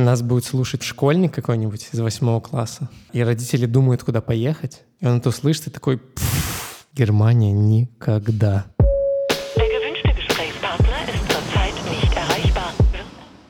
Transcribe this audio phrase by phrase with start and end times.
[0.00, 5.18] Нас будет слушать школьник какой-нибудь из восьмого класса, и родители думают, куда поехать, и он
[5.18, 8.64] это услышит и такой, «Пф, Германия никогда.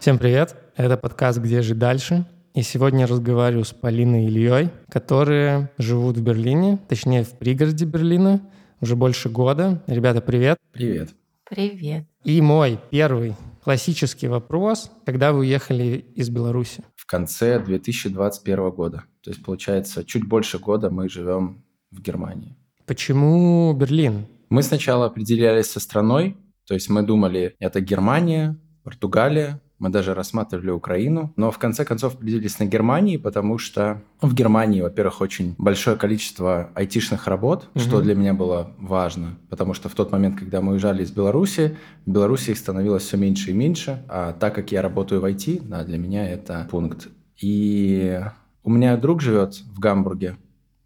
[0.00, 4.70] Всем привет, это подкаст «Где жить дальше?» И сегодня я разговариваю с Полиной и Ильей,
[4.90, 8.40] которые живут в Берлине, точнее в пригороде Берлина,
[8.80, 9.84] уже больше года.
[9.86, 10.58] Ребята, привет.
[10.72, 11.10] Привет.
[11.48, 12.06] Привет.
[12.24, 14.90] И мой первый классический вопрос.
[15.04, 16.84] Когда вы уехали из Беларуси?
[16.96, 19.04] В конце 2021 года.
[19.22, 22.56] То есть, получается, чуть больше года мы живем в Германии.
[22.86, 24.26] Почему Берлин?
[24.48, 26.36] Мы сначала определялись со страной,
[26.66, 32.14] то есть мы думали, это Германия, Португалия, мы даже рассматривали Украину, но в конце концов
[32.14, 37.82] определились на Германии, потому что в Германии, во-первых, очень большое количество айтишных работ, Мгм.
[37.84, 41.76] что для меня было важно, потому что в тот момент, когда мы уезжали из Беларуси,
[42.06, 45.62] в Беларуси их становилось все меньше и меньше, а так как я работаю в IT,
[45.66, 47.08] да, для меня это пункт.
[47.40, 48.20] И
[48.62, 50.36] у меня друг живет в Гамбурге,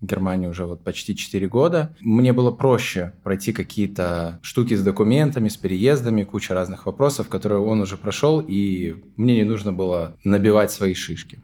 [0.04, 1.94] Германии уже вот почти 4 года.
[2.00, 7.80] Мне было проще пройти какие-то штуки с документами, с переездами, куча разных вопросов, которые он
[7.80, 11.38] уже прошел, и мне не нужно было набивать свои шишки.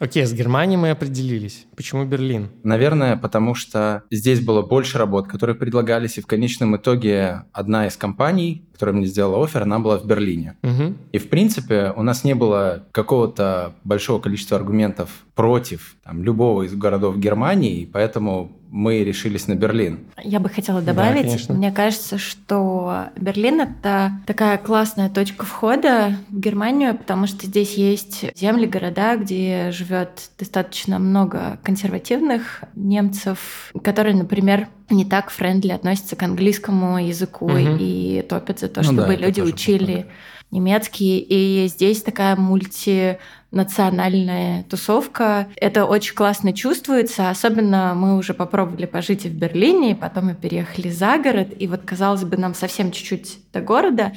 [0.00, 1.66] Окей, с Германией мы определились.
[1.76, 2.48] Почему Берлин?
[2.62, 7.98] Наверное, потому что здесь было больше работ, которые предлагались, и в конечном итоге одна из
[7.98, 10.56] компаний, которая мне сделала офер, она была в Берлине.
[10.62, 10.96] Мгм.
[11.12, 16.74] И, в принципе, у нас не было какого-то большого количества аргументов против там, любого из
[16.74, 19.98] городов Германии, и поэтому мы решились на Берлин.
[20.22, 21.54] Я бы хотела Да, добавить, конечно.
[21.54, 28.24] мне кажется, что Берлин это такая классная точка входа в Германию, потому что здесь есть
[28.38, 36.22] земли, города, где живет достаточно много консервативных немцев, которые, например, не так френдли относятся к
[36.22, 37.76] английскому языку Мгм.
[37.80, 40.06] и топят за то, Ну чтобы да, люди учили
[40.50, 41.18] немецкий.
[41.18, 45.48] И здесь такая мультинациональная тусовка.
[45.56, 47.30] Это очень классно чувствуется.
[47.30, 51.48] Особенно мы уже попробовали пожить и в Берлине, и потом мы переехали за город.
[51.58, 54.12] И вот, казалось бы, нам совсем чуть-чуть до города,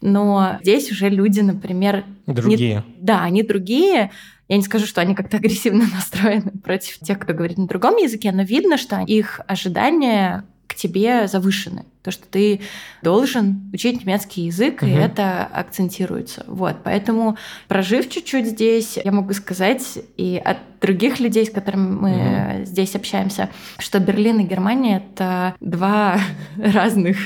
[0.00, 2.04] но здесь уже люди, например...
[2.26, 2.84] не- Другие.
[2.98, 4.10] да, они другие.
[4.48, 8.32] Я не скажу, что они как-то агрессивно настроены против тех, кто говорит на другом языке,
[8.32, 11.84] но видно, что их ожидания к тебе завышены.
[12.02, 12.60] То, что ты
[13.02, 14.98] должен учить немецкий язык, и Мгм.
[15.00, 16.44] это акцентируется.
[16.46, 17.36] Вот, поэтому,
[17.66, 23.48] прожив чуть-чуть здесь, я могу сказать и от других людей, с которыми мы здесь общаемся,
[23.78, 26.20] что Берлин и Германия— это два
[26.56, 27.16] разных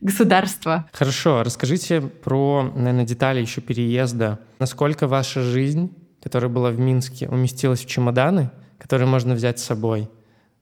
[0.00, 0.88] государства.
[0.92, 4.38] Хорошо, расскажите про, наверное, детали еще переезда.
[4.58, 5.90] Насколько ваша жизнь,
[6.22, 10.08] которая была в Минске, уместилась в чемоданы, которые можно взять с собой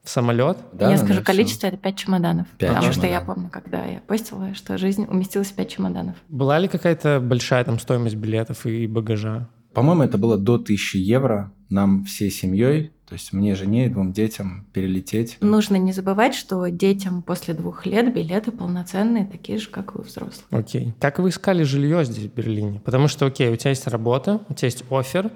[0.02, 0.58] в самолет?
[0.72, 2.46] Да, я да, скажу количество, это пять чемоданов.
[2.58, 3.34] Пять потому что я чемоданов.
[3.34, 6.16] помню, когда я постила, что жизнь уместилась в пять чемоданов.
[6.28, 9.48] Была ли какая-то большая там стоимость билетов и багажа?
[9.74, 14.12] По-моему, это было до 1000 евро нам всей семьей, то есть мне, жене и двум
[14.12, 15.36] детям перелететь.
[15.40, 20.02] Нужно не забывать, что детям после двух лет билеты полноценные, такие же, как и у
[20.02, 20.46] взрослых.
[20.50, 20.94] Окей.
[21.00, 22.80] Как вы искали жилье здесь, в Берлине?
[22.84, 25.30] Потому что, окей, у тебя есть работа, у тебя есть офер.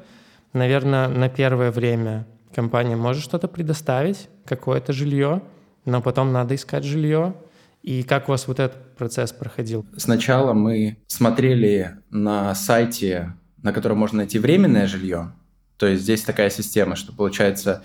[0.52, 5.42] Наверное, на первое время компания может что-то предоставить, какое-то жилье,
[5.84, 7.34] но потом надо искать жилье.
[7.82, 9.84] И как у вас вот этот процесс проходил?
[9.97, 15.32] Сначала мы смотрели на сайте, на котором можно найти временное жилье.
[15.76, 17.82] То есть здесь такая система, что получается,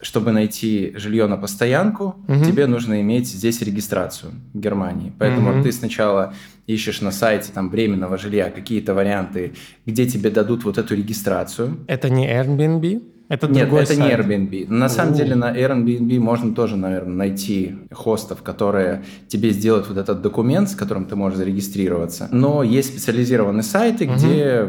[0.00, 2.44] чтобы найти жилье на постоянку, Мгм.
[2.44, 5.12] тебе нужно иметь здесь регистрацию в Германии.
[5.18, 5.62] Поэтому Мгм.
[5.62, 6.34] ты сначала
[6.66, 9.54] ищешь на сайте там временного жилья какие-то варианты,
[9.86, 11.78] где тебе дадут вот эту регистрацию.
[11.88, 13.02] Это не Airbnb?
[13.32, 14.20] Это Нет, другой это не сайт.
[14.20, 14.66] Airbnb.
[14.68, 15.16] На самом У.
[15.16, 20.74] деле на Airbnb можно тоже, наверное, найти хостов, которые тебе сделают вот этот документ, с
[20.74, 22.28] которым ты можешь зарегистрироваться.
[22.30, 24.16] Но есть специализированные сайты, Мгм.
[24.18, 24.68] где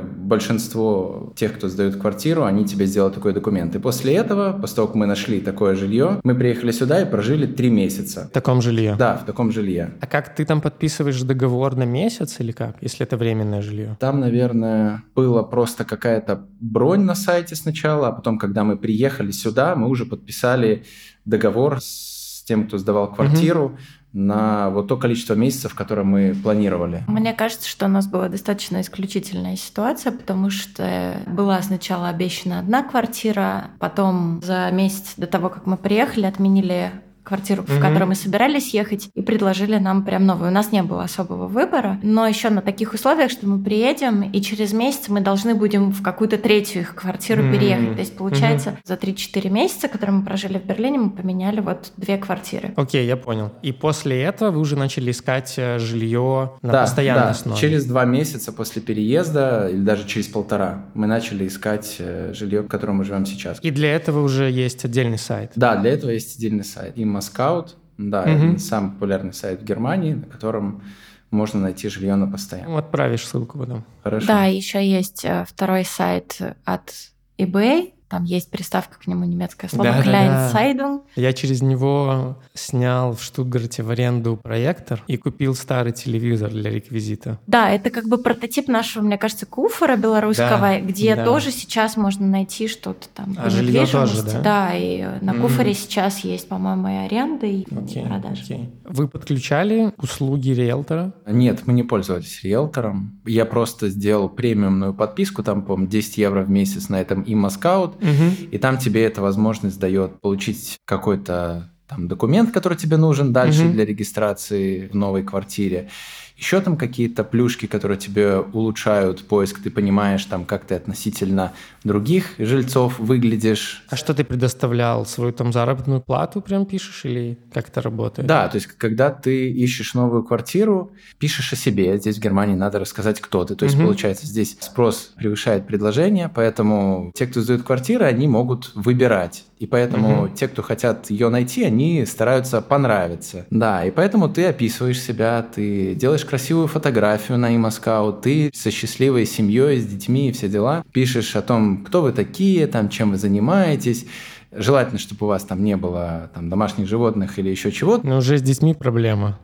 [0.53, 3.75] большинство тех, кто сдают квартиру, они тебе сделают такой документ.
[3.75, 7.45] И после этого, после того, как мы нашли такое жилье, мы приехали сюда и прожили
[7.45, 8.27] три месяца.
[8.29, 8.95] В таком жилье?
[8.97, 9.91] Да, в таком жилье.
[9.99, 13.97] А как ты там подписываешь договор на месяц или как, если это временное жилье?
[13.99, 19.75] Там, наверное, была просто какая-то бронь на сайте сначала, а потом, когда мы приехали сюда,
[19.75, 20.83] мы уже подписали
[21.25, 23.77] договор с тем, кто сдавал квартиру
[24.13, 27.03] на вот то количество месяцев, которое мы планировали.
[27.07, 32.83] Мне кажется, что у нас была достаточно исключительная ситуация, потому что была сначала обещана одна
[32.83, 36.91] квартира, потом за месяц до того, как мы приехали, отменили
[37.23, 37.81] квартиру, в Мгм.
[37.81, 40.49] которую мы собирались ехать, и предложили нам прям новую.
[40.49, 44.41] У нас не было особого выбора, но еще на таких условиях, что мы приедем, и
[44.41, 47.51] через месяц мы должны будем в какую-то третью их квартиру М.
[47.53, 47.93] переехать.
[47.93, 52.17] То есть, получается, за 3-4 месяца, которые мы прожили в Берлине, мы поменяли вот две
[52.17, 52.73] квартиры.
[52.75, 53.51] Окей, я понял.
[53.61, 57.29] И после этого вы уже начали искать э, жилье на да, постоянной да.
[57.29, 57.59] основе.
[57.59, 62.67] Через два месяца после переезда, или даже через полтора, мы начали искать э, жилье, в
[62.67, 63.59] котором мы живем сейчас.
[63.61, 65.51] И для этого уже есть отдельный сайт.
[65.55, 66.93] Да, для этого есть отдельный сайт.
[66.97, 70.83] И Москаут, да, это самый популярный сайт в Германии, на котором
[71.31, 72.71] можно найти жилье на постоянно.
[72.71, 73.83] Ну, отправишь ссылку потом.
[74.03, 74.27] Хорошо.
[74.27, 76.93] Да, еще есть э, второй сайт от
[77.37, 77.93] eBay.
[78.13, 80.51] Там есть приставка к нему немецкое слово Да-да-да.
[80.53, 81.01] Kleinzeitung.
[81.15, 87.39] Я через него снял в Штутгарте в аренду проектор и купил старый телевизор для реквизита.
[87.47, 91.25] Да, это как бы прототип нашего, мне кажется, куфора белорусского, Да, где да.
[91.25, 94.15] тоже сейчас можно найти что-то там А по недвижимости.
[94.21, 94.75] тоже, да?
[94.75, 98.43] и э, на куфоре сейчас есть, по-моему, и аренда, и Окей, продажа.
[98.43, 98.69] окей.
[98.85, 101.13] Вы подключали услуги риэлтора?
[101.25, 103.19] Нет, мы не пользовались риэлтором.
[103.25, 107.95] Я просто сделал премиумную подписку, там, по-моему, 10 евро в месяц на этом и Москаут,
[108.03, 108.49] Мгм.
[108.51, 113.73] и там тебе эта возможность дает получить какой-то там документ, который тебе нужен дальше Мгм.
[113.73, 115.89] для регистрации в новой квартире.
[116.37, 121.53] Еще там какие-то плюшки, которые тебе улучшают поиск, ты понимаешь, там, как ты относительно
[121.83, 123.83] других жильцов выглядишь.
[123.89, 125.05] А что ты предоставлял?
[125.05, 128.27] Свою там заработную плату прям пишешь или как это работает?
[128.27, 131.97] Да, то есть, когда ты ищешь новую квартиру, пишешь о себе.
[131.97, 133.55] Здесь в Германии надо рассказать, кто ты.
[133.55, 133.85] То есть, Мгм.
[133.85, 139.45] получается, здесь спрос превышает предложение, поэтому те, кто сдают квартиры, они могут выбирать.
[139.59, 140.33] И поэтому Мгм.
[140.35, 143.45] те, кто хотят ее найти, они стараются понравиться.
[143.49, 149.25] Да, и поэтому ты описываешь себя, ты делаешь красивую фотографию на имаскау, ты со счастливой
[149.25, 153.17] семьей, с детьми и все дела, пишешь о том, кто вы такие, там, чем вы
[153.17, 154.05] занимаетесь.
[154.51, 158.05] Желательно, чтобы у вас там не было там, домашних животных или еще чего-то.
[158.05, 159.39] Но уже с детьми проблема.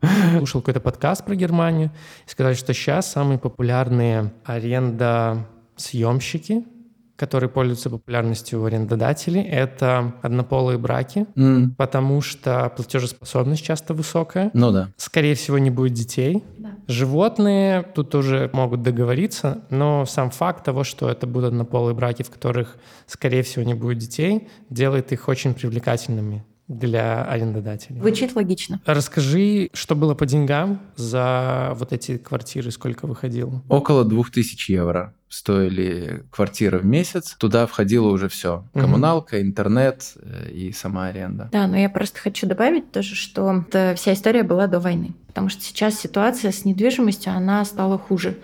[0.38, 1.90] Слушал какой-то подкаст про Германию
[2.26, 5.46] и сказали, что сейчас самые популярные аренда
[5.76, 6.64] съемщики,
[7.20, 14.50] которые пользуются популярностью у арендодателей, это однополые браки, М, потому что платежеспособность часто высокая.
[14.54, 14.88] Ну да.
[14.96, 16.42] Скорее всего, не будет детей.
[16.56, 16.70] Да.
[16.86, 22.30] Животные тут уже могут договориться, но сам факт того, что это будут однополые браки, в
[22.30, 28.00] которых, скорее всего, не будет детей, делает их очень привлекательными для арендодателей.
[28.00, 28.80] Звучит логично.
[28.86, 33.62] Расскажи, что было по деньгам за вот эти квартиры, сколько выходило?
[33.68, 37.36] Около 2000 евро стоили квартиры в месяц.
[37.38, 38.64] Туда входило уже все.
[38.74, 41.48] Коммуналка, интернет э, и сама аренда.
[41.52, 43.64] Да, но я просто хочу добавить тоже, что
[43.96, 45.14] вся история была до войны.
[45.28, 48.36] Потому что сейчас ситуация с недвижимостью, она стала хуже.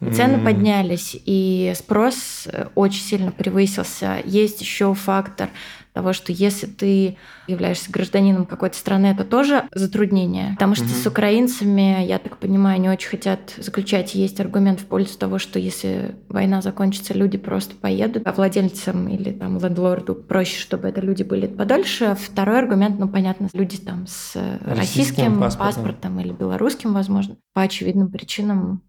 [0.00, 0.44] И цены М.
[0.44, 4.18] поднялись, и спрос э, очень сильно превысился.
[4.24, 5.48] Есть еще фактор
[5.94, 10.50] того, что если ты являешься гражданином какой-то страны, это тоже затруднение.
[10.54, 10.92] Потому что Мгм.
[10.92, 14.14] с украинцами, я так понимаю, не очень хотят заключать.
[14.14, 19.30] Есть аргумент в пользу того, что если война закончится, люди просто поедут, а владельцам или
[19.30, 22.16] там лендлорду проще, чтобы это люди были подольше.
[22.20, 25.66] Второй аргумент, ну понятно, люди там с Российским российским паспортом.
[25.84, 28.82] паспортом или белорусским, возможно, по очевидным причинам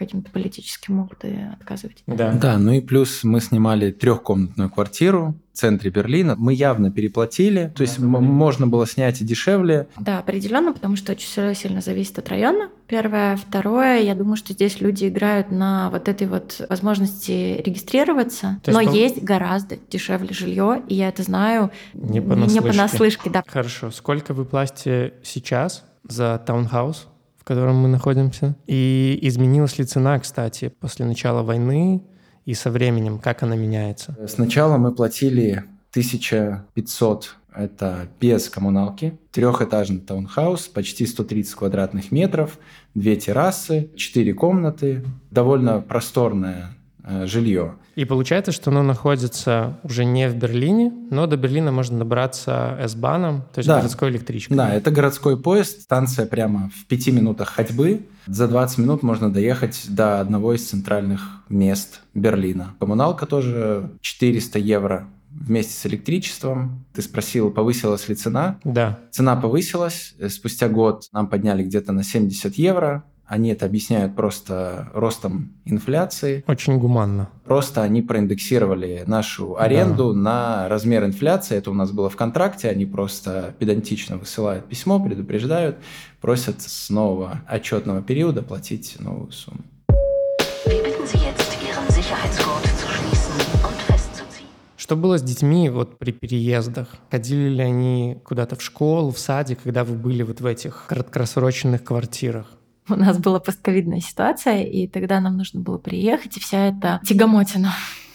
[0.00, 2.02] каким-то политическим могут и отказывать.
[2.06, 2.32] Да.
[2.32, 6.36] Да, ну и плюс мы снимали трехкомнатную квартиру в центре Берлина.
[6.38, 9.88] Мы явно переплатили, то есть м- можно было снять и дешевле.
[9.98, 12.70] Да, определенно, потому что очень сильно зависит от района.
[12.86, 13.36] Первое.
[13.36, 18.58] Второе, я думаю, что здесь люди играют на вот этой вот возможности регистрироваться.
[18.64, 22.62] То есть, но ну- есть гораздо дешевле жилье, и я это знаю Не не понаслышке.
[22.62, 23.44] понаслышке, да.
[23.46, 23.90] Хорошо.
[23.90, 27.06] Сколько вы платите сейчас за таунхаус,
[27.40, 28.54] в котором мы находимся?
[28.66, 32.02] И изменилась ли цена, кстати, после начала войны
[32.44, 33.18] и со временем?
[33.18, 34.16] Как она меняется?
[34.28, 39.18] Сначала мы платили 1500 это без коммуналки.
[39.32, 42.58] Трехэтажный таунхаус, почти 130 квадратных метров,
[42.94, 47.74] две террасы, четыре комнаты, довольно просторное э, жилье.
[48.00, 53.42] И получается, что оно находится уже не в Берлине, но до Берлина можно добраться S-баном,
[53.52, 53.76] то есть Да.
[53.76, 54.56] городской электричкой.
[54.56, 58.06] Да, это городской поезд, станция прямо в пяти минутах ходьбы.
[58.26, 62.74] За 20 минут можно доехать до одного из центральных мест Берлина.
[62.80, 66.86] Коммуналка тоже 400 евро вместе с электричеством.
[66.94, 68.58] Ты спросил, повысилась ли цена?
[68.64, 68.98] Да.
[69.10, 70.14] Цена повысилась.
[70.18, 73.04] Э, Спустя год нам подняли где-то на 70 евро.
[73.30, 76.42] Они это объясняют просто ростом инфляции.
[76.48, 77.28] Очень гуманно.
[77.44, 81.56] Просто они проиндексировали нашу аренду на размер инфляции.
[81.56, 82.68] Это у нас было в контракте.
[82.68, 85.76] Они просто педантично высылают письмо, предупреждают,
[86.20, 89.62] просят с нового отчетного периода платить новую сумму.
[94.76, 96.88] Что было с детьми вот при переездах?
[97.12, 101.84] Ходили ли они куда-то в школу, в садик, когда вы были вот в этих краткосрочных
[101.84, 102.56] квартирах?
[102.90, 107.72] У нас была постковидная ситуация, и тогда нам нужно было приехать, и вся эта тягомотина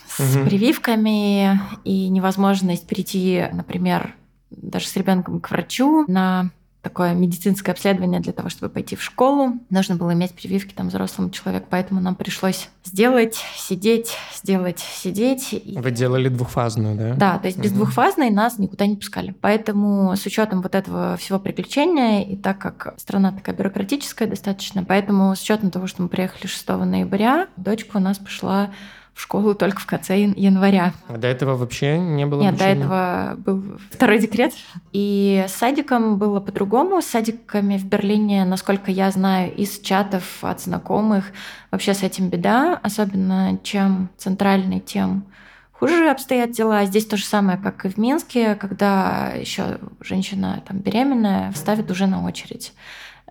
[0.08, 0.46] с Мгм.
[0.46, 4.15] прививками и невозможность прийти, например,
[4.51, 6.51] даже с ребенком к врачу на
[6.86, 9.58] такое медицинское обследование для того, чтобы пойти в школу.
[9.72, 15.51] Нужно было иметь прививки там взрослому человеку, поэтому нам пришлось сделать, сидеть, сделать, сидеть.
[15.51, 17.13] И- Вы делали двухфазную, да?
[17.15, 17.80] Да, то есть без Мгм.
[17.80, 19.34] двухфазной нас никуда не пускали.
[19.42, 25.36] Поэтому с учетом вот этого всего приключения, и так как страна такая бюрократическая достаточно, поэтому
[25.36, 28.70] с учетом того, что мы приехали 6 ноября, дочка у нас пошла
[29.15, 30.91] в школу только в конце ян- января.
[31.07, 32.84] А до этого вообще не было Нет, до обучения?
[32.86, 34.51] этого был второй декрет.
[34.91, 37.01] И с садиком было по-другому.
[37.01, 41.31] С садиками в Берлине, насколько я знаю, из чатов от знакомых,
[41.72, 42.77] вообще с этим беда.
[42.84, 45.24] Особенно чем центральный, тем
[45.72, 46.84] хуже обстоят дела.
[46.84, 52.05] Здесь то же самое, как и в Минске, когда еще женщина там беременная ставит уже
[52.07, 52.74] на очередь.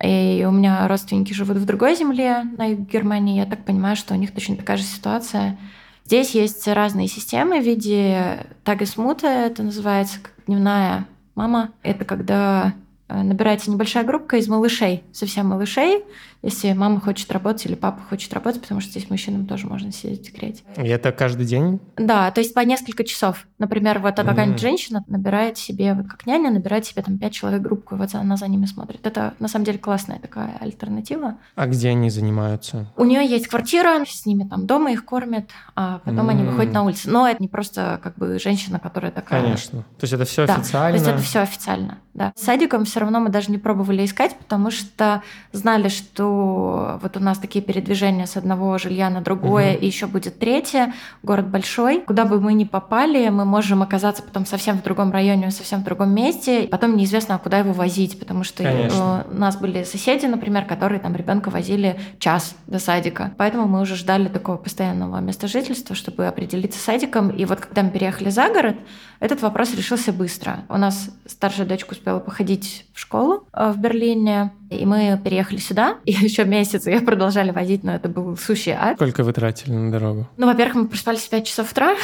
[0.03, 3.39] И у меня родственники живут в другой земле, на юге Германии.
[3.39, 5.59] Я так понимаю, что у них точно такая же ситуация.
[6.05, 11.71] Здесь есть разные системы в виде тагесмута, это называется как дневная мама.
[11.83, 12.75] Это когда
[13.09, 16.05] э, набирается небольшая группа из малышей, совсем малышей,
[16.45, 20.21] если мама хочет работать или папа хочет работать, потому что здесь мужчинам тоже можно сидеть
[20.21, 20.63] в декрете.
[20.77, 21.81] И это каждый день?
[21.97, 23.47] Да, то есть по несколько часов.
[23.59, 24.27] Например, вот Мгм.
[24.27, 28.15] какая-нибудь женщина набирает себе, вот как няня, набирает себе там пять человек группку, и вот
[28.15, 29.07] она за ними смотрит.
[29.07, 31.37] Это на самом деле классная такая альтернатива.
[31.55, 32.87] А где они занимаются?
[32.97, 36.49] У нее есть квартира, с ними там дома их кормят, а потом они М.
[36.49, 37.11] выходят на улицу.
[37.11, 39.41] Но это не просто как бы женщина, которая такая.
[39.43, 39.83] Конечно.
[39.99, 40.91] То есть это все Да, официально?
[40.99, 42.33] То есть это все официально, да.
[42.37, 45.23] С садиком все равно мы даже не пробовали искать, потому что
[45.53, 46.34] знали, что
[47.03, 49.81] вот у нас такие передвижения с одного жилья на другое, Мгм.
[49.83, 50.93] и еще будет третье.
[51.23, 52.01] Город большой.
[52.01, 55.85] Куда бы мы ни попали, мы можем оказаться потом совсем в другом районе, совсем в
[55.85, 56.69] другом месте.
[56.71, 59.25] Потом неизвестно, а куда его возить, потому что Конечно.
[59.29, 63.33] э, у нас были соседи, например, которые там ребенка возили час до садика.
[63.37, 67.31] Поэтому мы уже ждали такого постоянного места жительства, чтобы определиться с садиком.
[67.31, 68.77] И вот когда мы переехали за город,
[69.21, 70.65] этот вопрос решился быстро.
[70.69, 75.99] У нас старшая дочка успела походить в школу э, в Берлине, и мы переехали сюда.
[76.05, 78.97] И еще месяц ее продолжали возить, но это был сущий ад.
[78.97, 80.27] Сколько вы тратили на дорогу?
[80.37, 81.95] Ну, во-первых, мы проспались в 5 часов утра,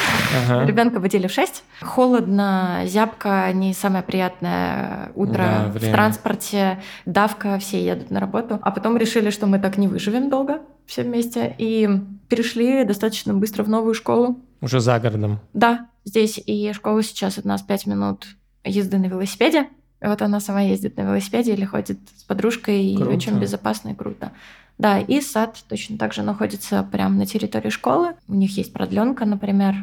[0.47, 0.65] Ага.
[0.67, 1.63] ребенка будили в 6.
[1.81, 5.93] Холодно, зябко, не самое приятное утро Да, в время.
[5.93, 8.59] транспорте, давка, все едут на работу.
[8.61, 11.89] А потом решили, что мы так не выживем долго все вместе, и
[12.27, 14.39] перешли достаточно быстро в новую школу.
[14.61, 15.39] Уже за городом.
[15.53, 18.27] Да, здесь и школа сейчас от нас 5 минут
[18.65, 19.67] езды на велосипеде.
[20.01, 23.11] И вот она сама ездит на велосипеде или ходит с подружкой, и Круто.
[23.11, 24.31] очень безопасно и круто.
[24.77, 28.15] Да, и сад точно так же находится прямо на территории школы.
[28.27, 29.75] У них есть продленка, например,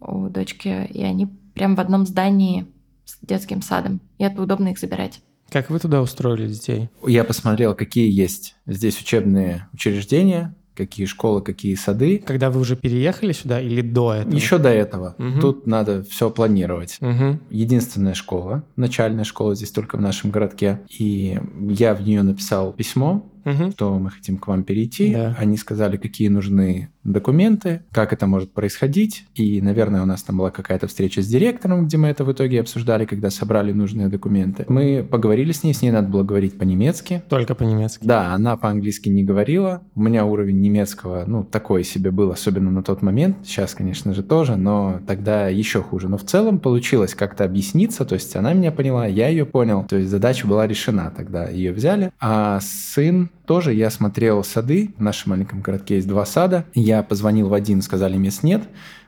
[0.00, 2.66] у дочки, и они прям в одном здании
[3.04, 4.00] с детским садом.
[4.18, 5.20] И это удобно их забирать.
[5.50, 6.90] Как вы туда устроили детей?
[7.06, 12.22] Я посмотрел, какие есть здесь учебные учреждения, какие школы, какие сады.
[12.24, 14.34] Когда вы уже переехали сюда или до этого?
[14.34, 15.14] Еще до этого.
[15.18, 15.40] Мгм.
[15.40, 16.98] Тут надо все планировать.
[17.00, 17.40] Мгм.
[17.50, 20.80] Единственная школа, начальная школа здесь только в нашем городке.
[20.88, 23.70] И я в нее написал письмо, Мгм.
[23.70, 25.12] что мы хотим к вам перейти.
[25.14, 25.36] Да.
[25.38, 29.24] Они сказали, какие нужны документы, как это может происходить.
[29.36, 32.60] И, наверное, у нас там была какая-то встреча с директором, где мы это в итоге
[32.60, 34.64] обсуждали, когда собрали нужные документы.
[34.68, 37.22] Мы поговорили с ней, с ней надо было говорить по-немецки.
[37.28, 38.04] Только по-немецки.
[38.04, 39.82] Да, она по-английски не говорила.
[39.94, 43.36] У меня уровень немецкого, ну, такой себе был, особенно на тот момент.
[43.44, 46.08] Сейчас, конечно же, тоже, но тогда еще хуже.
[46.08, 49.84] Но в целом получилось как-то объясниться, то есть она меня поняла, я ее понял.
[49.88, 52.10] То есть задача была решена тогда, ее взяли.
[52.18, 56.64] А сын тоже, я смотрел сады, в нашем маленьком городке есть два сада.
[56.74, 58.64] Я позвонил в один, сказали, мест нет.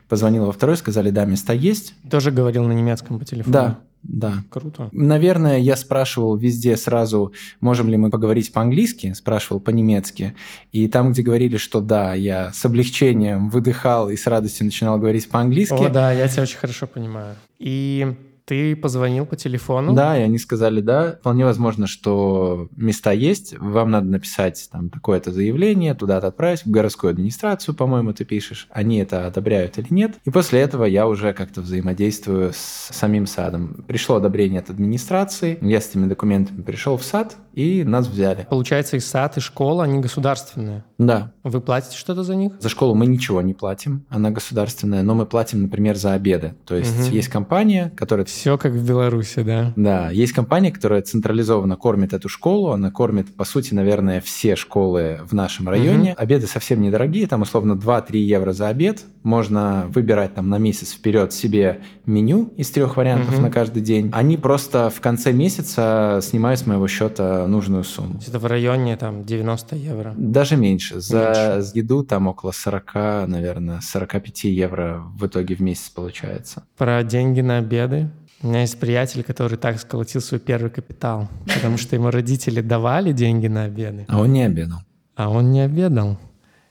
[0.07, 1.93] Позвонил во второй, сказали, да, места есть.
[2.09, 3.53] Тоже говорил на немецком по телефону?
[3.53, 4.33] Да, да.
[4.49, 4.89] Круто.
[4.91, 10.35] Наверное, я спрашивал везде сразу, можем ли мы поговорить по-английски, спрашивал по-немецки.
[10.71, 15.29] И там, где говорили, что да, я с облегчением выдыхал и с радостью начинал говорить
[15.29, 15.73] по-английски.
[15.73, 17.35] О, да, я тебя очень хорошо понимаю.
[17.59, 18.15] И
[18.49, 19.93] ты позвонил по телефону?
[19.93, 25.31] Да, и они сказали, да, вполне возможно, что места есть, вам надо написать там такое-то
[25.31, 30.15] заявление, туда-то отправить, в городскую администрацию, по-моему, ты пишешь, они это одобряют или нет.
[30.25, 33.85] И после этого я уже как-то взаимодействую с самим садом.
[33.87, 38.47] Пришло одобрение от администрации, я с этими документами пришел в сад, и нас взяли.
[38.49, 40.83] Получается, и сад, и школа, они государственные.
[40.97, 42.53] Да, Вы платите что-то за них?
[42.59, 46.55] За школу мы ничего не платим, она государственная, но мы платим, например, за обеды.
[46.65, 47.11] То есть Мгм.
[47.11, 49.73] есть компания, которая Все как в Беларуси, да?
[49.75, 52.71] Да, есть компания, которая централизованно кормит эту школу.
[52.71, 56.13] Она кормит, по сути, наверное, все школы в нашем районе.
[56.13, 56.21] Угу.
[56.21, 59.03] Обеды совсем недорогие, там условно 2-3 евро за обед.
[59.23, 63.41] Можно выбирать там на месяц вперед себе меню из трех вариантов угу.
[63.41, 64.09] на каждый день.
[64.13, 68.21] Они просто в конце месяца снимают с моего счета нужную сумму.
[68.25, 70.13] Это в районе там 90 евро?
[70.15, 71.01] Даже меньше.
[71.01, 71.71] За меньше.
[71.77, 72.93] еду там около 40,
[73.27, 76.63] наверное, 45 евро в итоге в месяц получается.
[76.77, 78.09] Про деньги на обеды?
[78.41, 83.11] У меня есть приятель, который так сколотил свой первый капитал, потому что ему родители давали
[83.11, 84.05] деньги на обеды.
[84.07, 84.79] А он не обедал.
[85.15, 86.17] А он не обедал.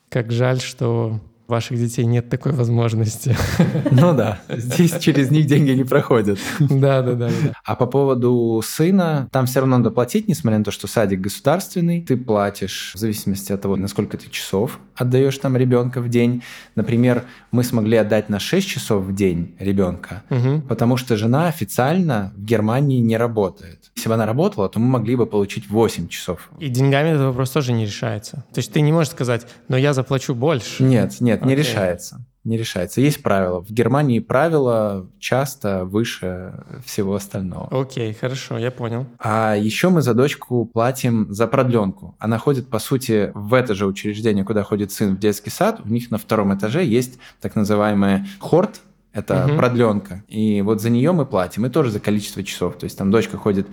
[0.08, 3.36] Как жаль, что ваших детей нет такой возможности.
[3.90, 6.38] Ну да, здесь через них деньги не проходят.
[6.60, 7.30] Да, да, да.
[7.64, 12.02] А по поводу сына, там все равно надо платить, несмотря на то, что садик государственный,
[12.02, 16.42] ты платишь в зависимости от того, насколько ты часов отдаешь там ребенка в день.
[16.74, 20.60] Например, мы смогли отдать на 6 часов в день ребенка, угу.
[20.68, 23.90] потому что жена официально в Германии не работает.
[23.96, 26.50] Если бы она работала, то мы могли бы получить 8 часов.
[26.58, 28.44] И деньгами этот вопрос тоже не решается.
[28.52, 30.82] То есть ты не можешь сказать, но я заплачу больше.
[30.82, 33.00] Нет, нет, не решается не решается.
[33.00, 33.60] Есть правила.
[33.60, 37.68] В Германии правила часто выше всего остального.
[37.70, 39.06] Окей, хорошо, я понял.
[39.18, 42.16] А еще мы за дочку платим за продленку.
[42.18, 45.80] Она ходит, по сути, в это же учреждение, куда ходит сын в детский сад.
[45.84, 48.80] У них на втором этаже есть так называемый хорт,
[49.12, 49.56] это угу.
[49.56, 50.24] продленка.
[50.28, 51.66] И вот за нее мы платим.
[51.66, 52.76] И тоже за количество часов.
[52.78, 53.66] То есть там дочка ходит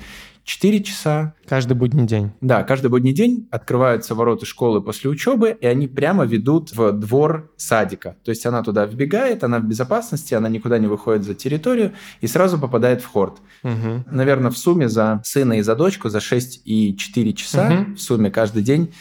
[0.46, 1.34] 4 часа.
[1.48, 2.32] Каждый будний день.
[2.40, 7.52] Да, каждый будний день открываются ворота школы после учебы, и они прямо ведут в двор
[7.58, 8.16] садика.
[8.24, 12.28] То есть она туда вбегает, она в безопасности, она никуда не выходит за территорию и
[12.28, 13.40] сразу попадает в хорд.
[13.64, 14.06] Угу.
[14.12, 17.96] Наверное, в сумме за сына и за дочку за 6 и 4 часа угу.
[17.96, 18.94] в сумме каждый день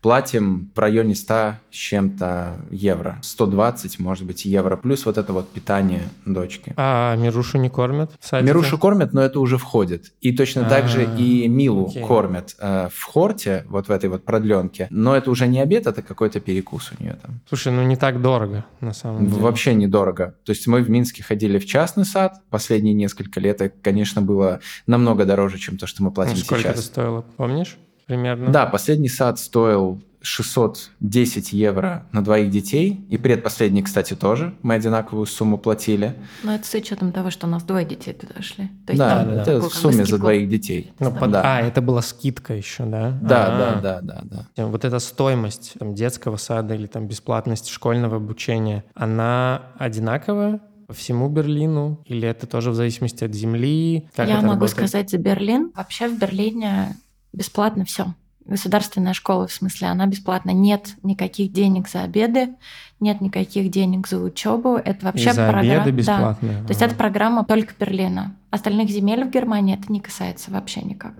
[0.00, 3.18] платим в районе 100 с чем-то евро.
[3.22, 4.76] 120, может быть, евро.
[4.76, 6.72] Плюс вот это вот питание дочки.
[6.76, 10.12] А Мирушу не кормят Мирушу кормят, но это уже входит.
[10.20, 14.24] И точно так же а, и Милу кормят э, в хорте, вот в этой вот
[14.24, 14.86] продленке.
[14.90, 17.40] Но это уже не обед, это какой-то перекус у нее там.
[17.48, 19.40] Слушай, ну не так дорого, на самом деле.
[19.40, 20.34] Вообще недорого.
[20.44, 22.40] То есть мы в Минске ходили в частный сад.
[22.50, 26.62] Последние несколько лет это, конечно, было намного дороже, чем то, что мы платим ну, сколько
[26.62, 26.72] сейчас.
[26.72, 27.76] Сколько это стоило, помнишь?
[28.10, 28.50] Примерно?
[28.50, 33.06] Да, последний сад стоил 610 евро на двоих детей.
[33.08, 34.52] И предпоследний, кстати, тоже.
[34.62, 36.14] Мы одинаковую сумму платили.
[36.42, 38.68] Но это с учетом того, что у нас двое детей туда шли.
[38.86, 40.92] То есть да, да, это в сумме за двоих детей.
[40.98, 41.18] Ну, да.
[41.18, 41.34] Под...
[41.36, 43.16] А, это была скидка еще, да?
[43.22, 43.80] Да, А-а-а.
[43.80, 44.66] да, да, да, да.
[44.66, 51.28] Вот эта стоимость там, детского сада или там бесплатность школьного обучения, она одинаковая по всему
[51.28, 52.02] Берлину?
[52.04, 54.08] Или это тоже в зависимости от земли?
[54.16, 54.70] Как Я могу работает?
[54.72, 55.70] сказать за Берлин.
[55.76, 56.96] Вообще в Берлине
[57.32, 58.14] бесплатно все.
[58.46, 60.50] Государственная школа, в смысле, она бесплатна.
[60.50, 62.54] Нет никаких денег за обеды,
[62.98, 64.76] нет никаких денег за учебу.
[64.76, 65.92] Это вообще программа.
[66.02, 66.34] Да.
[66.40, 68.34] То есть это программа только Берлина.
[68.50, 71.12] Остальных земель в Германии это не касается вообще никак.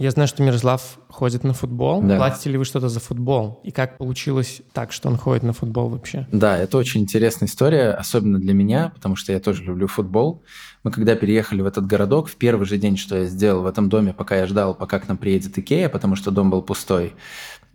[0.00, 2.00] Я знаю, что Мирослав ходит на футбол.
[2.00, 2.16] Да.
[2.16, 3.60] Платите ли вы что-то за футбол?
[3.64, 6.26] И как получилось так, что он ходит на футбол вообще?
[6.32, 10.42] Да, это очень интересная история, особенно для меня, потому что я тоже люблю футбол.
[10.84, 13.90] Мы когда переехали в этот городок, в первый же день, что я сделал в этом
[13.90, 17.12] доме, пока я ждал, пока к нам приедет Икея, потому что дом был пустой,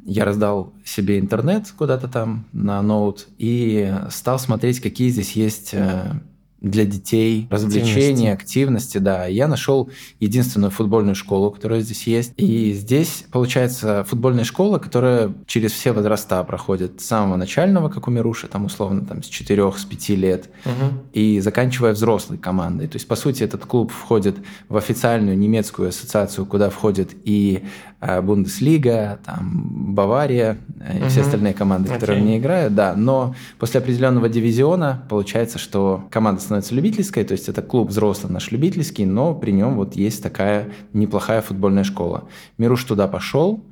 [0.04, 6.14] я раздал себе интернет куда-то там на ноут и стал смотреть, какие здесь есть э,
[6.62, 9.26] для детей, развлечения, активности, да.
[9.26, 9.90] Я нашел
[10.20, 12.34] единственную футбольную школу, которая здесь есть.
[12.38, 17.02] И здесь, получается, футбольная школа, которая через все возраста проходит.
[17.02, 21.04] С самого начального, как у Мируши, там условно там, с 4 с 5 лет, угу.
[21.14, 22.88] и заканчивая взрослой командой.
[22.88, 24.38] То есть, по сути, этот клуб входит
[24.70, 27.64] в официальную немецкую ассоциацию, куда входит и
[28.22, 30.58] Бундеслига, там, Бавария,
[30.94, 31.10] и угу.
[31.10, 32.22] все остальные команды, которые okay.
[32.22, 32.96] в ней играют, да.
[32.96, 38.32] Но после определенного дивизиона получается, что команда становится становится любительской, то есть это клуб взрослый
[38.32, 42.28] наш любительский, но при нем вот есть такая неплохая футбольная школа.
[42.58, 43.64] Мируш туда пошел,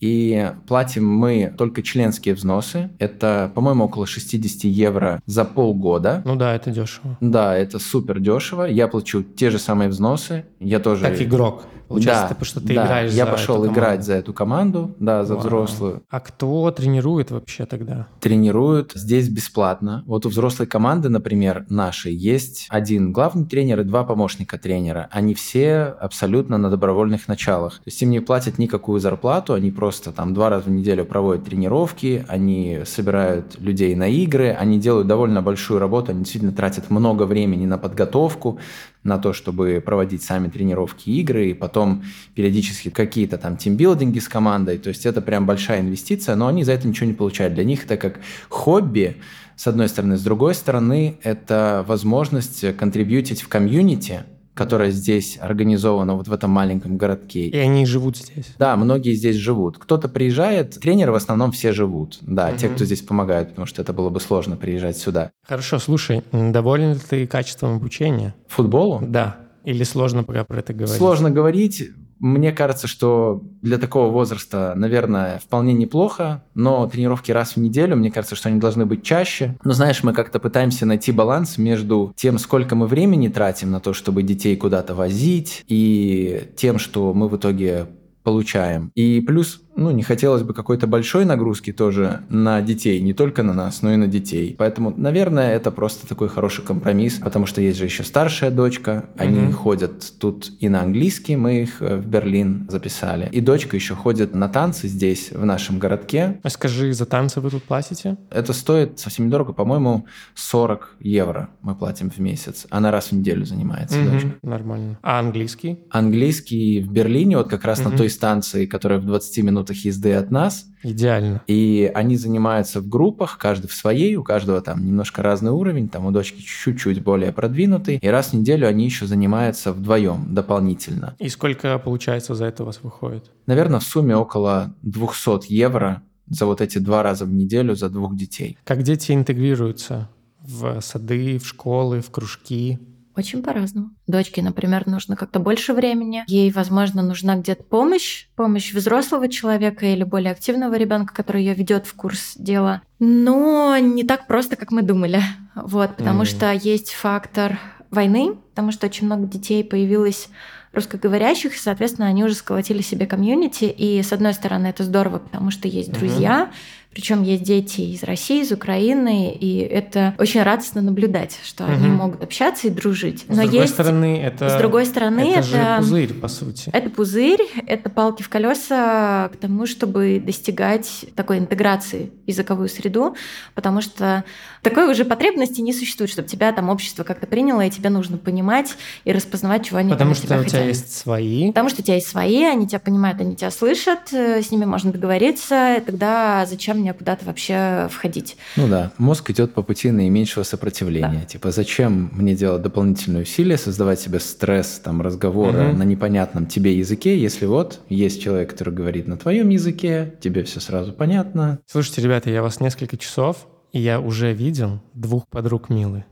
[0.00, 2.90] и платим мы только членские взносы.
[2.98, 6.22] Это, по-моему, около 60 евро за полгода.
[6.24, 7.16] Ну да, это дешево.
[7.20, 8.64] Да, это супер дешево.
[8.64, 10.44] Я плачу те же самые взносы.
[10.58, 11.04] Я тоже...
[11.04, 11.64] Как игрок.
[11.92, 14.94] Получается, да, потому что ты да, играешь я за пошел эту играть за эту команду,
[14.98, 15.42] да, за Вау.
[15.42, 16.02] взрослую.
[16.10, 18.06] А кто тренирует вообще тогда?
[18.20, 20.02] Тренируют здесь бесплатно.
[20.06, 25.08] Вот у взрослой команды, например, нашей, есть один главный тренер и два помощника тренера.
[25.10, 27.74] Они все абсолютно на добровольных началах.
[27.74, 31.44] То есть им не платят никакую зарплату, они просто там два раза в неделю проводят
[31.44, 37.24] тренировки, они собирают людей на игры, они делают довольно большую работу, они действительно тратят много
[37.24, 38.58] времени на подготовку.
[39.04, 44.78] На то, чтобы проводить сами тренировки игры, и потом периодически какие-то там тимбилдинги с командой.
[44.78, 47.54] То есть это прям большая инвестиция, но они за это ничего не получают.
[47.54, 49.16] Для них это как хобби,
[49.56, 50.16] с одной стороны.
[50.16, 56.96] С другой стороны, это возможность контрибьютить в комьюнити, которая здесь организована вот в этом маленьком
[56.98, 57.46] городке.
[57.48, 58.54] И они живут здесь.
[58.58, 59.78] Да, многие здесь живут.
[59.78, 62.18] Кто-то приезжает, тренеры в основном все живут.
[62.20, 62.58] Да, Мгм.
[62.58, 65.30] те, кто здесь помогают, потому что это было бы сложно приезжать сюда.
[65.46, 68.34] Хорошо, слушай, доволен ли ты качеством обучения?
[68.48, 69.00] Футболу?
[69.02, 69.36] Да.
[69.64, 70.96] Или сложно пока про это говорить?
[70.96, 71.90] Сложно говорить.
[72.22, 78.12] Мне кажется, что для такого возраста, наверное, вполне неплохо, но тренировки раз в неделю, мне
[78.12, 79.58] кажется, что они должны быть чаще.
[79.64, 83.92] Но знаешь, мы как-то пытаемся найти баланс между тем, сколько мы времени тратим на то,
[83.92, 87.88] чтобы детей куда-то возить, и тем, что мы в итоге
[88.22, 88.92] получаем.
[88.94, 93.54] И плюс, ну, не хотелось бы какой-то большой нагрузки тоже на детей, не только на
[93.54, 94.54] нас, но и на детей.
[94.58, 99.38] Поэтому, наверное, это просто такой хороший компромисс, потому что есть же еще старшая дочка, они
[99.40, 99.52] Мгм.
[99.52, 103.28] ходят тут и на английский, мы их э, в Берлин записали.
[103.32, 106.40] И дочка еще ходит на танцы здесь, в нашем городке.
[106.42, 108.16] А Скажи, за танцы вы тут платите?
[108.30, 112.66] Это стоит совсем недорого, по-моему, 40 евро мы платим в месяц.
[112.70, 114.30] Она раз в неделю занимается, Мгм, дочка.
[114.42, 114.98] Нормально.
[115.02, 115.80] А английский?
[115.90, 117.98] Английский в Берлине, вот как раз на Мгм.
[117.98, 120.66] той станции, которая в 20 минутах езды от нас.
[120.82, 121.42] Идеально.
[121.46, 126.06] И они занимаются в группах, каждый в своей, у каждого там немножко разный уровень, там
[126.06, 127.96] у дочки чуть-чуть более продвинутый.
[127.96, 131.14] И раз в неделю они еще занимаются вдвоем дополнительно.
[131.18, 133.30] И сколько, получается, за это у вас выходит?
[133.46, 138.16] Наверное, в сумме около 200 евро за вот эти два раза в неделю за двух
[138.16, 138.58] детей.
[138.64, 140.08] Как дети интегрируются
[140.40, 142.78] в сады, в школы, в кружки?
[143.16, 143.90] Очень по-разному.
[144.06, 146.24] Дочке, например, нужно как-то больше времени.
[146.26, 151.86] Ей, возможно, нужна где-то помощь, помощь взрослого человека или более активного ребенка, который ее ведет
[151.86, 152.82] в курс дела.
[152.98, 155.22] Но не так просто, как мы думали.
[155.54, 156.26] Вот, потому Мгм.
[156.26, 157.58] что есть фактор
[157.90, 160.28] войны, потому что очень много детей появилось
[160.72, 163.64] русскоговорящих, и, соответственно, они уже сколотили себе комьюнити.
[163.64, 166.50] И, с одной стороны, это здорово, потому что есть друзья,
[166.94, 171.96] причем есть дети из России, из Украины, и это очень радостно наблюдать, что они Мгм.
[171.96, 173.20] могут общаться и дружить.
[173.22, 174.50] С Но другой есть стороны, это...
[174.50, 176.70] с другой стороны, это, это, же пузырь, по сути.
[176.72, 183.16] это пузырь, это палки в колеса к тому, чтобы достигать такой интеграции в языковую среду,
[183.54, 184.24] потому что
[184.62, 188.76] такой уже потребности не существует, чтобы тебя там общество как-то приняло, и тебе нужно понимать
[189.04, 190.66] и распознавать, чего они Потому от что тебя у тебя хотят.
[190.66, 191.48] есть свои.
[191.48, 194.64] Потому что у тебя есть свои, они тебя понимают, они тебя слышат, э, с ними
[194.64, 198.36] можно договориться, и тогда зачем мне куда-то вообще входить?
[198.56, 201.24] Ну да, мозг идет по пути наименьшего сопротивления.
[201.24, 205.78] Типа, зачем мне делать дополнительные усилия, создавать себе стресс, там, разговора Мгм.
[205.78, 210.60] на непонятном тебе языке, если вот есть человек, который говорит на твоем языке, тебе все
[210.60, 211.58] сразу понятно.
[211.66, 216.04] Слушайте, ребята, я вас несколько часов, и я уже видел двух подруг Милы,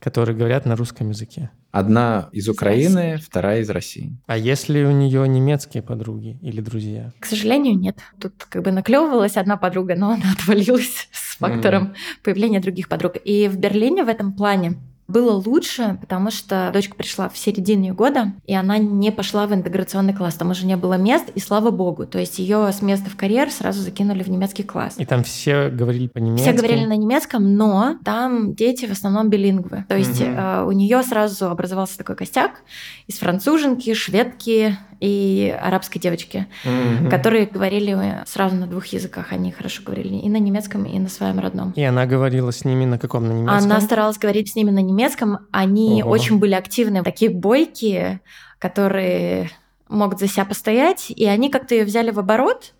[0.00, 1.50] которые говорят на русском языке.
[1.72, 4.18] Одна из Украины, вторая из России.
[4.26, 7.12] А если у нее немецкие подруги или друзья?
[7.18, 7.98] К сожалению, нет.
[8.20, 13.14] Тут как бы наклевывалась одна подруга, но она отвалилась с фактором появления других подруг.
[13.24, 14.74] И в Берлине в этом плане
[15.12, 20.14] было лучше, потому что дочка пришла в середине года, и она не пошла в интеграционный
[20.14, 20.34] класс.
[20.34, 22.06] Там уже не было мест, и слава богу.
[22.06, 24.94] То есть ее с места в карьер сразу закинули в немецкий класс.
[24.98, 26.42] И там все говорили по-немецки.
[26.48, 29.84] Все говорили на немецком, но там дети в основном билингвы.
[29.88, 30.36] То есть Мгм.
[30.36, 32.62] э, у нее сразу образовался такой костяк
[33.06, 37.10] из француженки, шведки и арабской девочки Мгм.
[37.10, 39.32] которые говорили сразу на двух языках.
[39.32, 41.72] Они хорошо говорили и на немецком, и на своем родном.
[41.72, 43.26] И она говорила с ними на каком?
[43.26, 43.64] На немецком?
[43.64, 45.40] Она старалась говорить с ними на немецком.
[45.50, 46.12] Они Ого.
[46.12, 48.20] очень были активны, такие бойкие,
[48.58, 49.50] которые
[49.88, 52.72] могут за себя постоять, и они как-то ее взяли в оборот,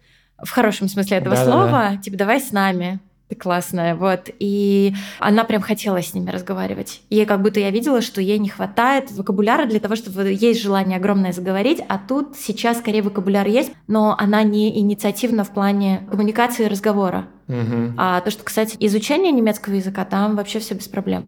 [0.43, 1.51] в хорошем смысле этого Да-да-да.
[1.53, 3.01] слова, типа «давай с нами».
[3.33, 4.29] Ты классная, вот.
[4.41, 7.01] И она прям хотела с ними разговаривать.
[7.09, 10.99] Ей как будто я видела, что ей не хватает вокабуляра для того, чтобы есть желание
[10.99, 16.67] огромное заговорить, а тут сейчас скорее вокабуляр есть, но она не инициативна в плане коммуникации
[16.67, 17.25] и разговора.
[17.47, 17.95] Мгм.
[17.97, 21.25] А то, что, кстати, изучение немецкого языка, там вообще все без проблем.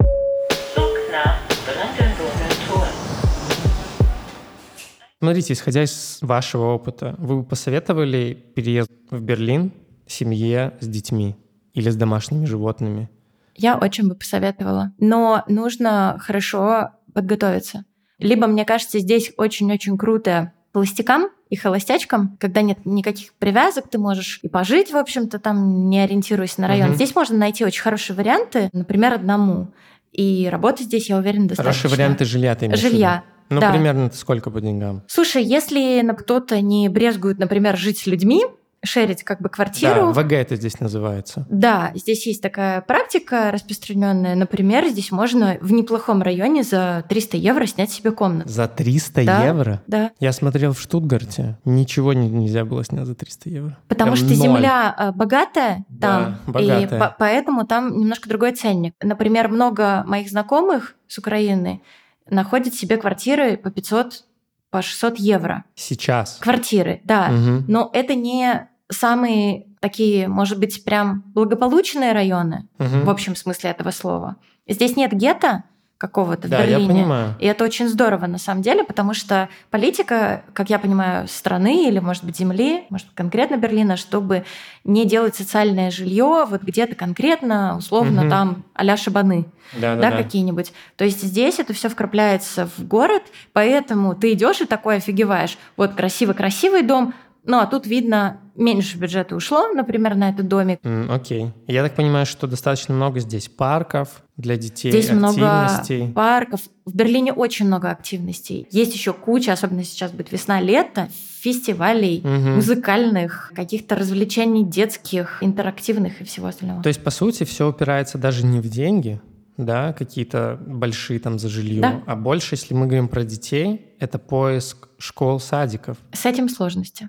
[5.21, 9.73] Смотрите, исходя из вашего опыта, вы бы посоветовали переезд в Берлин
[10.07, 11.37] семье с детьми
[11.75, 13.11] или с домашними животными?
[13.57, 14.93] Я очень бы посоветовала.
[14.99, 17.85] Но нужно хорошо подготовиться.
[18.19, 24.41] Либо, мне кажется, здесь очень-очень круто холостякам и холостячкам, когда нет никаких привязок, ты можешь
[24.43, 26.89] и пожить, в общем-то, там, не ориентируясь на район.
[26.89, 26.97] Мгм.
[26.97, 29.69] Здесь можно найти очень хорошие варианты, например, одному.
[30.11, 31.73] И работать здесь, я уверена, достаточно.
[31.73, 32.95] Хорошие варианты жилья ты имеешь в виду?
[32.95, 33.25] Жилья.
[33.51, 33.71] Ну, да.
[33.71, 35.03] примерно сколько по деньгам?
[35.07, 38.45] Слушай, если кто-то не брезгует, например, жить с людьми,
[38.85, 40.13] шерить как бы квартиру.
[40.15, 41.47] Да, ВГ это здесь называется.
[41.51, 44.35] Да, здесь есть такая практика распространенная.
[44.35, 48.49] Например, здесь можно в неплохом районе за 300 евро снять себе комнату.
[48.49, 49.45] За 300 Да.
[49.45, 49.83] евро?
[49.87, 50.11] Да.
[50.21, 53.79] Я смотрел в Штутгарте, ничего не- нельзя было снять за 300 евро.
[53.89, 54.37] Потому Прям что ноль.
[54.59, 56.81] земля э, богатая Да, там, богатая.
[56.81, 58.95] и по- поэтому там немножко другой ценник.
[59.03, 61.81] Например, много моих знакомых с Украины
[62.29, 64.25] находят себе квартиры по 500,
[64.71, 65.65] по 600 евро.
[65.75, 66.39] Сейчас.
[66.41, 67.29] Квартиры, да.
[67.29, 67.65] Мгм.
[67.69, 73.05] Но это не самые такие, может быть, прям благополучные районы, Мгм.
[73.05, 74.37] в общем смысле этого слова.
[74.69, 75.65] Здесь нет гетто
[75.99, 77.03] какого-то Да, в я Берлине.
[77.03, 77.35] понимаю.
[77.39, 81.99] И это очень здорово на самом деле, потому что политика, как я понимаю, страны или,
[81.99, 84.45] может быть, земли, может, конкретно Берлина, чтобы
[84.83, 88.31] не делать социальное жилье вот где-то конкретно, условно, Мгм.
[88.31, 90.73] там а-ля Шабаны, Да, да, какие-нибудь.
[90.97, 93.23] То есть здесь это все вкрапляется в город,
[93.55, 95.57] поэтому ты идешь и такой офигеваешь.
[95.77, 97.15] Вот красивый-красивый дом,
[97.47, 100.79] ну а тут видно, меньше бюджета ушло, например, на этот домик.
[100.85, 101.53] М, Окей.
[101.67, 106.13] Я так понимаю, что достаточно много здесь парков для детей, Здесь много активностей.
[106.13, 106.61] парков.
[106.85, 108.67] В Берлине очень много активностей.
[108.71, 111.09] Есть еще куча, особенно сейчас будет весна-лето,
[111.41, 112.55] фестивалей, Мгм.
[112.57, 116.83] музыкальных, каких-то развлечений детских, интерактивных и всего остального.
[116.83, 119.21] То есть, по сути, все упирается даже не в деньги,
[119.57, 122.03] да, какие-то большие там за жилье, Да.
[122.07, 125.97] а больше, если мы говорим про детей, это поиск школ, садиков.
[126.13, 127.09] С этим сложности.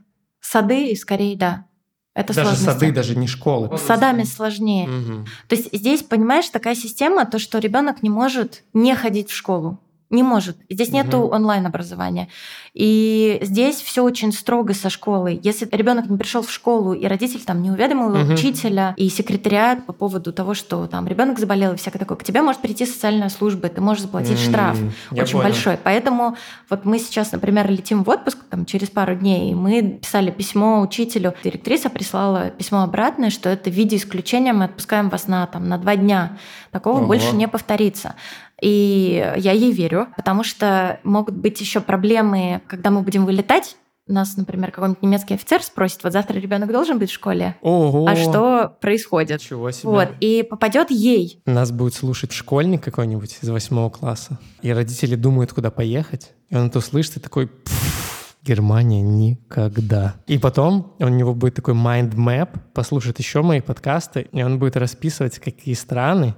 [0.56, 1.65] Сады, скорее, да.
[2.13, 2.80] Это даже сложности.
[2.80, 3.78] сады, даже не школы.
[3.78, 4.88] С садами сложнее.
[4.88, 5.26] Мгм.
[5.50, 9.82] То есть здесь, понимаешь, такая система, то, что ребенок не может не ходить в школу.
[10.15, 10.58] Не может.
[10.69, 11.34] Здесь нету Мгм.
[11.36, 12.30] онлайн-образования.
[12.73, 15.39] И здесь все очень строго со школой.
[15.43, 18.34] Если ребенок не пришел в школу, и родитель там не уведомил Мгм.
[18.34, 22.41] учителя и секретариат по поводу того, что там ребенок заболел и всякое такое, к тебе
[22.41, 24.78] может прийти социальная служба, и ты можешь заплатить М, штраф
[25.12, 25.43] я очень понял.
[25.49, 25.78] большой.
[25.84, 26.36] Поэтому
[26.69, 30.82] вот мы сейчас, например, летим в отпуск там, через пару дней, и мы писали письмо
[30.82, 31.34] учителю.
[31.43, 35.78] Директриса прислала письмо обратное, что это в виде исключения мы отпускаем вас на, там, на
[35.78, 36.38] два дня.
[36.71, 37.08] Такого Ого.
[37.08, 38.15] больше не повторится.
[38.62, 43.76] И я ей верю, потому что могут быть еще проблемы, когда мы будем вылетать.
[44.08, 48.06] Нас, например, какой-нибудь немецкий офицер спросит, вот завтра ребенок должен быть в школе, Ого!
[48.08, 49.41] а что происходит?
[49.41, 49.89] Ничего себе.
[49.89, 51.41] Вот, и попадет ей.
[51.48, 56.68] Нас будет слушать школьник какой-нибудь из восьмого класса, и родители думают, куда поехать, и он
[56.68, 57.48] это услышит и такой...
[57.48, 58.06] «Пф,
[58.46, 60.18] Германия никогда.
[60.28, 64.78] И потом у него будет такой mind map, послушает еще мои подкасты, и он будет
[64.78, 66.36] расписывать, какие страны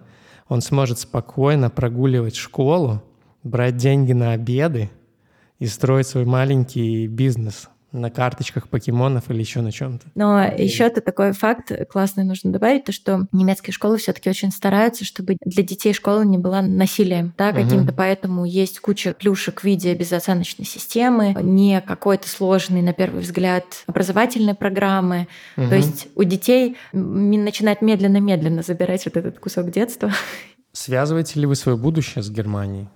[0.49, 3.03] он сможет спокойно прогуливать школу,
[3.43, 4.89] брать деньги на обеды
[5.59, 10.07] и строить свой маленький бизнес на карточках покемонов или еще на чем-то.
[10.15, 15.05] Но еще это такой факт классный нужно добавить, то что немецкие школы все-таки очень стараются,
[15.05, 19.93] чтобы для детей школа не была насилием, да, каким-то, поэтому есть куча плюшек в виде
[19.93, 25.27] безоценочной системы, не какой-то сложный, на первый взгляд, образовательной программы.
[25.55, 25.69] Мгм.
[25.69, 30.11] То есть у детей начинает медленно-медленно забирать вот этот кусок детства.
[30.71, 32.87] Связываете ли вы свое будущее с Германией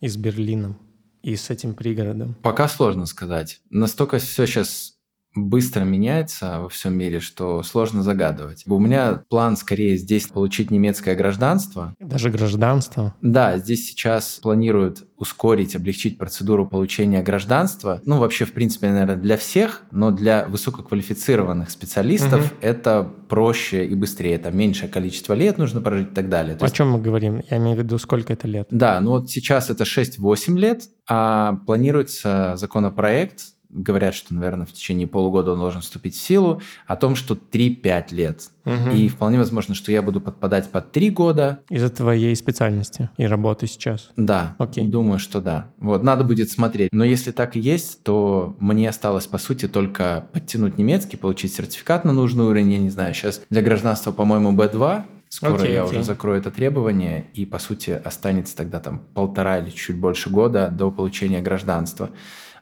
[0.00, 0.78] и с Берлином
[1.22, 2.34] и с этим пригородом?
[2.42, 3.60] Пока сложно сказать.
[3.70, 4.99] Настолько все сейчас
[5.34, 8.64] быстро меняется во всем мире, что сложно загадывать.
[8.66, 11.94] У меня план скорее здесь получить немецкое гражданство.
[12.00, 13.14] Даже гражданство?
[13.22, 18.00] Да, здесь сейчас планируют ускорить, облегчить процедуру получения гражданства.
[18.04, 22.50] Ну, вообще, в принципе, наверное, для всех, но для высококвалифицированных специалистов Мгм.
[22.62, 24.38] это проще и быстрее.
[24.38, 26.56] Там меньшее количество лет нужно прожить и так далее.
[26.56, 27.42] То О есть чем мы говорим?
[27.50, 28.66] Я имею в виду, сколько это лет?
[28.70, 33.40] да, ну вот сейчас это 6-8 лет, а планируется законопроект,
[33.72, 38.12] говорят, что, наверное, в течение полугода он должен вступить в силу, о том, что 3-5
[38.12, 38.50] лет.
[38.64, 38.90] Мгм.
[38.90, 41.60] И вполне возможно, что я буду подпадать под 3 года.
[41.70, 44.10] Из-за твоей специальности и работы сейчас.
[44.16, 44.86] Да, Окей.
[44.86, 45.70] думаю, что да.
[45.78, 46.90] Вот, надо будет смотреть.
[46.92, 52.04] Но если так и есть, то мне осталось, по сути, только подтянуть немецкий, получить сертификат
[52.04, 52.72] на нужный уровень.
[52.72, 55.04] Я не знаю, сейчас для гражданства, по-моему, B2.
[55.32, 55.98] Скоро Окей, я окей.
[55.98, 60.68] уже закрою это требование, и, по сути, останется тогда там полтора или чуть больше года
[60.72, 62.10] до получения гражданства.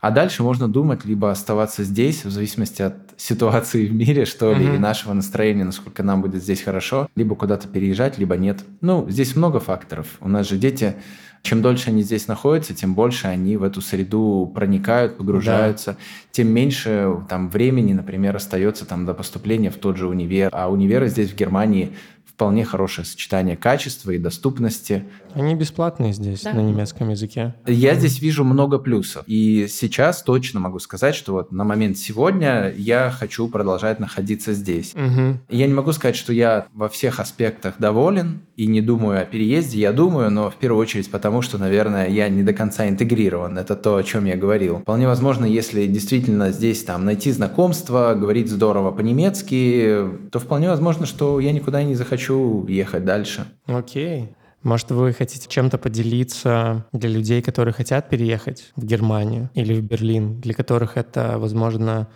[0.01, 4.65] А дальше можно думать, либо оставаться здесь, в зависимости от ситуации в мире, что ли,
[4.67, 4.75] Мгм.
[4.77, 8.65] и нашего настроения, насколько нам будет здесь хорошо, либо куда-то переезжать, либо нет.
[8.81, 10.07] Ну, здесь много факторов.
[10.21, 10.95] У нас же дети,
[11.43, 15.97] чем дольше они здесь находятся, тем больше они в эту среду проникают, погружаются,
[16.31, 20.49] тем меньше там времени, например, остается там до поступления в тот же универ.
[20.53, 21.93] А универы здесь в Германии
[22.39, 25.03] вполне хорошее сочетание качества и доступности.
[25.35, 26.53] Они бесплатные здесь Да.
[26.53, 27.55] на немецком языке.
[27.67, 29.25] Я здесь вижу много плюсов.
[29.27, 34.93] И сейчас точно могу сказать, что вот на момент сегодня я хочу продолжать находиться здесь.
[34.95, 35.41] Мгм.
[35.49, 39.81] Я не могу сказать, что я во всех аспектах доволен и не думаю о переезде.
[39.81, 43.59] Я думаю, но в первую очередь потому, что, наверное, я не до конца интегрирован.
[43.59, 44.79] Это то, о чем я говорил.
[44.79, 51.41] Вполне возможно, если действительно здесь там найти знакомство, говорить здорово по-немецки, то вполне возможно, что
[51.41, 52.28] я никуда не захочу
[52.69, 53.47] ехать дальше.
[53.67, 54.35] Окей.
[54.63, 60.41] Может, вы хотите чем-то поделиться для людей, которые хотят переехать в Германию или в Берлин,
[60.41, 62.09] для которых это, возможно,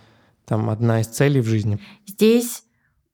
[0.45, 1.79] там одна из целей в жизни?
[2.05, 2.63] Здесь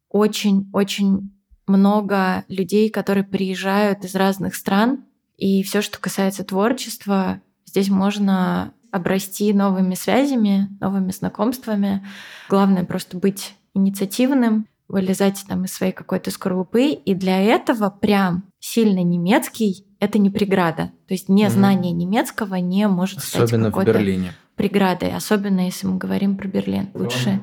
[0.09, 1.31] очень-очень
[1.67, 5.05] много людей, которые приезжают из разных стран,
[5.37, 12.05] и все, что касается творчества, здесь можно обрасти новыми связями, новыми знакомствами.
[12.49, 19.01] Главное просто быть инициативным, вылезать там из своей какой-то скорлупы, и для этого прям сильно
[19.03, 20.91] немецкий— это не преграда.
[21.07, 24.33] То есть незнание немецкого не может стать Особенно в какой-то Берлине.
[24.55, 26.89] преградой, особенно если мы говорим про Берлин.
[26.93, 27.41] Лучше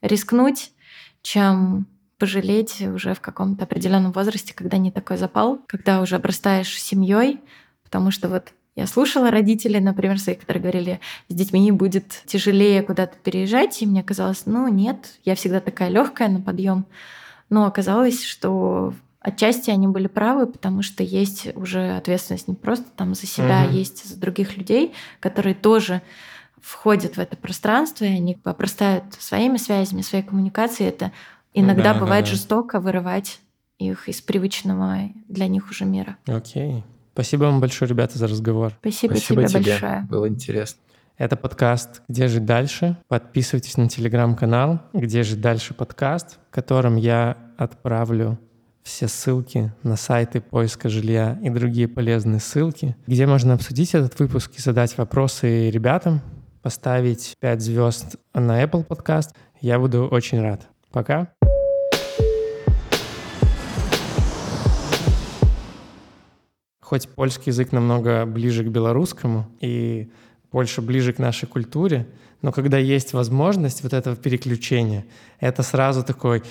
[0.00, 0.70] рискнуть,
[1.22, 1.86] чем
[2.18, 7.40] пожалеть уже в каком-то определенном возрасте, когда не такой запал, когда уже обрастаешь семьей,
[7.82, 13.16] потому что вот я слушала родителей, например, своих, которые говорили, с детьми будет тяжелее куда-то
[13.22, 16.84] переезжать, и мне казалось, ну нет, я всегда такая легкая на подъем.
[17.50, 23.14] Но оказалось, что отчасти они были правы, потому что есть уже ответственность не просто там
[23.14, 23.74] за себя, Мгм.
[23.74, 26.02] есть за других людей, которые тоже
[26.60, 30.88] входят в это пространство, и они обрастают своими связями, своей коммуникацией.
[30.88, 31.12] Это
[31.52, 32.30] иногда Да, да, бывает да.
[32.32, 33.38] жестоко вырывать
[33.78, 36.16] их из привычного для них уже мира.
[36.26, 36.82] Окей.
[37.14, 38.72] Спасибо вам большое, ребята, за разговор.
[38.80, 39.70] Спасибо, Спасибо тебе тебе.
[39.70, 40.06] большое.
[40.10, 40.80] Было интересно.
[41.16, 42.96] Это подкаст «Где жить дальше?».
[43.06, 48.36] Подписывайтесь на телеграм-канал «Где жить дальше?» подкаст, в котором я отправлю
[48.82, 54.50] все ссылки на сайты поиска жилья и другие полезные ссылки, где можно обсудить этот выпуск
[54.56, 56.20] и задать вопросы ребятам,
[56.62, 59.36] поставить 5 звезд на Apple подкаст.
[59.60, 60.66] Я буду очень рад.
[60.90, 61.28] Пока.
[66.84, 70.10] Хоть польский язык намного ближе к белорусскому и
[70.50, 72.06] Польша ближе к нашей культуре,
[72.42, 75.06] но когда есть возможность вот этого переключения,
[75.40, 76.42] это сразу такой...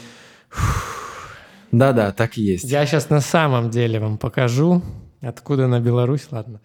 [1.72, 2.64] Да-да, так и есть.
[2.64, 4.82] Я сейчас на самом деле вам покажу,
[5.22, 6.62] откуда на Беларусь, ладно.